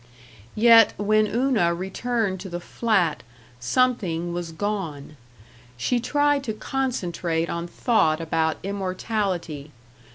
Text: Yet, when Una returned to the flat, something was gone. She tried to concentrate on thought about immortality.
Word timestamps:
Yet, 0.55 0.93
when 0.97 1.27
Una 1.27 1.75
returned 1.75 2.39
to 2.39 2.49
the 2.49 2.59
flat, 2.59 3.21
something 3.59 4.33
was 4.33 4.51
gone. 4.51 5.15
She 5.77 5.99
tried 5.99 6.43
to 6.45 6.53
concentrate 6.53 7.51
on 7.51 7.67
thought 7.67 8.19
about 8.19 8.57
immortality. 8.63 9.69